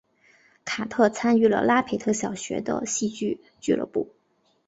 [0.65, 4.15] 卡特参与了拉斐特小学的戏剧俱乐部。